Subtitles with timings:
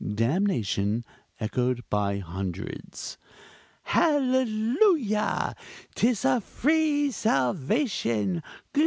[0.15, 1.05] (damnation!
[1.39, 3.19] echoed by hundreds.)
[3.83, 5.55] Hallelujah!
[5.93, 8.41] 'tis a free salvation!